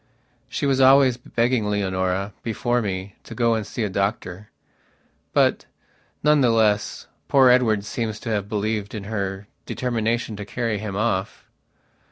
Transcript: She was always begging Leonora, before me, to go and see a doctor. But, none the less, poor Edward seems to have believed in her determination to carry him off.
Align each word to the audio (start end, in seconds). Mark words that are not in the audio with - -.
She 0.49 0.65
was 0.65 0.81
always 0.81 1.17
begging 1.17 1.69
Leonora, 1.69 2.33
before 2.41 2.81
me, 2.81 3.17
to 3.23 3.35
go 3.35 3.53
and 3.53 3.67
see 3.67 3.83
a 3.83 3.87
doctor. 3.89 4.49
But, 5.31 5.67
none 6.23 6.41
the 6.41 6.49
less, 6.49 7.05
poor 7.27 7.49
Edward 7.51 7.85
seems 7.85 8.19
to 8.21 8.29
have 8.31 8.49
believed 8.49 8.95
in 8.95 9.03
her 9.03 9.47
determination 9.67 10.35
to 10.37 10.43
carry 10.45 10.79
him 10.79 10.95
off. 10.95 11.45